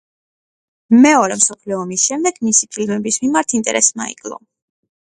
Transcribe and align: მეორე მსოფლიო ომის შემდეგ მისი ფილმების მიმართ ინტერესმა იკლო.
მეორე 1.05 1.37
მსოფლიო 1.41 1.79
ომის 1.83 2.07
შემდეგ 2.09 2.43
მისი 2.49 2.71
ფილმების 2.73 3.23
მიმართ 3.27 3.57
ინტერესმა 3.61 4.15
იკლო. 4.17 4.43